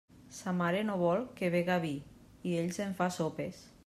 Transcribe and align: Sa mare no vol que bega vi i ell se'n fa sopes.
Sa 0.35 0.51
mare 0.59 0.79
no 0.87 0.95
vol 1.01 1.21
que 1.41 1.49
bega 1.57 1.77
vi 1.83 1.93
i 2.53 2.57
ell 2.63 2.73
se'n 2.79 2.97
fa 3.03 3.13
sopes. 3.19 3.61